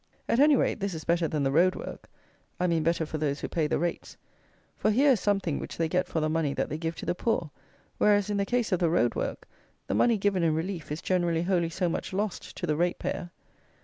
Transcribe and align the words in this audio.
At 0.27 0.39
any 0.39 0.55
rate, 0.55 0.79
this 0.79 0.95
is 0.95 1.03
better 1.03 1.27
than 1.27 1.43
the 1.43 1.51
road 1.51 1.75
work: 1.75 2.09
I 2.59 2.65
mean 2.65 2.81
better 2.81 3.05
for 3.05 3.19
those 3.19 3.41
who 3.41 3.47
pay 3.47 3.67
the 3.67 3.77
rates; 3.77 4.17
for 4.75 4.89
here 4.89 5.11
is 5.11 5.19
something 5.19 5.59
which 5.59 5.77
they 5.77 5.87
get 5.87 6.07
for 6.07 6.19
the 6.19 6.27
money 6.27 6.55
that 6.55 6.69
they 6.69 6.79
give 6.79 6.95
to 6.95 7.05
the 7.05 7.13
poor; 7.13 7.51
whereas, 7.99 8.27
in 8.27 8.37
the 8.37 8.43
case 8.47 8.71
of 8.71 8.79
the 8.79 8.89
road 8.89 9.13
work, 9.13 9.47
the 9.85 9.93
money 9.93 10.17
given 10.17 10.41
in 10.41 10.55
relief 10.55 10.91
is 10.91 11.03
generally 11.03 11.43
wholly 11.43 11.69
so 11.69 11.87
much 11.87 12.13
lost 12.13 12.57
to 12.57 12.65
the 12.65 12.75
rate 12.75 12.97
payer. 12.97 13.29